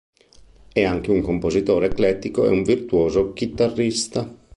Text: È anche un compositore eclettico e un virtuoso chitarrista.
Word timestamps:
È 0.73 0.83
anche 0.83 1.11
un 1.11 1.21
compositore 1.21 1.85
eclettico 1.85 2.43
e 2.43 2.49
un 2.49 2.63
virtuoso 2.63 3.33
chitarrista. 3.33 4.35